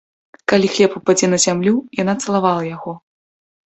[0.53, 3.01] Калі хлеб упадзе на зямлю, яна цалавала яго.